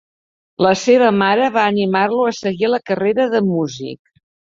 [0.65, 4.01] La seva mare va animar-lo a seguir la carrera de músic.